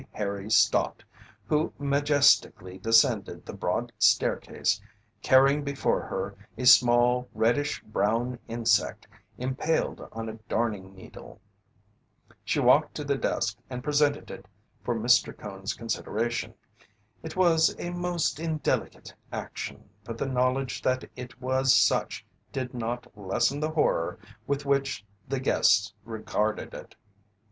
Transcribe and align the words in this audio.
Harry 0.13 0.49
Stott, 0.49 1.03
who 1.45 1.71
majestically 1.77 2.79
descended 2.79 3.45
the 3.45 3.53
broad 3.53 3.91
staircase 3.99 4.81
carrying 5.21 5.63
before 5.63 6.01
her 6.01 6.35
a 6.57 6.65
small 6.65 7.29
reddish 7.35 7.83
brown 7.83 8.39
insect 8.47 9.07
impaled 9.37 10.01
on 10.11 10.27
a 10.27 10.39
darning 10.49 10.95
needle. 10.95 11.39
She 12.43 12.59
walked 12.59 12.95
to 12.95 13.03
the 13.03 13.15
desk 13.15 13.59
and 13.69 13.83
presented 13.83 14.31
it 14.31 14.47
for 14.83 14.95
Mr. 14.95 15.37
Cone's 15.37 15.75
consideration. 15.75 16.55
It 17.21 17.35
was 17.35 17.75
a 17.77 17.91
most 17.91 18.39
indelicate 18.39 19.13
action, 19.31 19.87
but 20.03 20.17
the 20.17 20.25
knowledge 20.25 20.81
that 20.81 21.05
it 21.15 21.39
was 21.39 21.75
such 21.75 22.25
did 22.51 22.73
not 22.73 23.05
lessen 23.15 23.59
the 23.59 23.69
horror 23.69 24.17
with 24.47 24.65
which 24.65 25.05
the 25.29 25.39
guests 25.39 25.93
regarded 26.05 26.73
it. 26.73 26.95